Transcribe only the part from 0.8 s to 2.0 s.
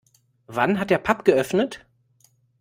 der Pub geöffnet?